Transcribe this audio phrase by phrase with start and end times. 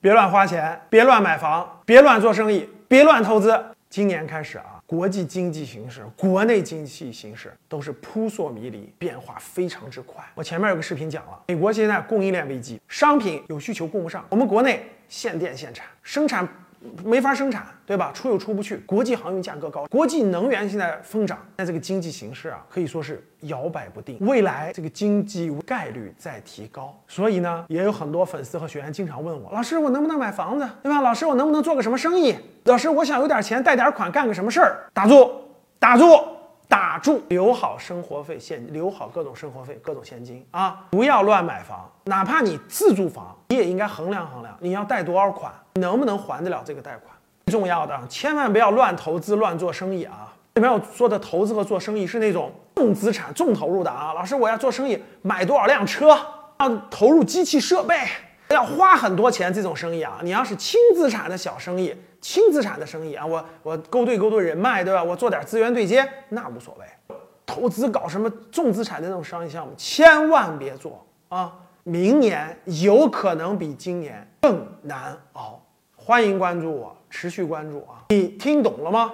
[0.00, 3.60] 别乱花钱，别乱买房，别乱做生意，别乱投资。
[3.90, 10.24] 今年开始啊，国际经济形势、国内经济形势都是扑朔迷离，变化非常之快。
[10.36, 16.46] 我前面有个视频讲了，美国现在供应链危机，商品有需求供不上，我们国内限电限产，生产。
[17.04, 18.10] 没法生产，对吧？
[18.14, 24.16] 出又出不去，国际航运价格高，国际能源现在疯涨，那这个经济形势啊，可以说是摇摆不定。
[24.20, 31.00] 未来这个经济概率在提高，所以呢，也有很多粉丝和学员经常问我，老师，我能不能买房子，对吧？
[31.00, 32.36] 老师，我能不能做个什么生意？
[32.64, 34.78] 老师，我想有点钱，贷点款，干个什么事儿？
[34.92, 35.30] 打住，
[35.78, 36.04] 打住。
[36.68, 40.84] 打住，留好生活费现，留好各种生活费、各种现金啊！
[40.90, 47.04] 不要乱买房，哪怕你自住房，你也应该衡量衡量，你要贷多少款，能不能还得了这个贷款？
[47.46, 50.32] 最重要的，千万不要乱投资、乱做生意啊！
[50.54, 54.12] 里面我说的投资和做生意是那种重资产、重投入的啊！
[54.12, 56.18] 老师，我要做生意，买多少辆车，
[56.58, 57.96] 要投入机器设备。
[58.50, 65.02] 要花很多钱这种生意啊，你要是轻资产的小生意、轻资产的生意啊，我我勾兑勾兑人脉，对吧？
[65.02, 66.86] 我做点资源对接，那无所谓。
[67.44, 71.52] 投资搞什么重资产的那种商业项目，千万别做啊！
[71.82, 75.58] 明年有可能比今年更难熬。
[75.96, 78.04] 欢迎关注我，持续关注啊！
[78.10, 79.12] 你听懂了吗？